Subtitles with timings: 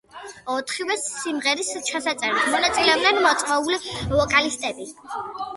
[0.53, 3.79] ოთხივე სიმღერის ჩაწერაში მონაწილეობდნენ მოწვეული
[4.17, 4.91] ვოკალისტები.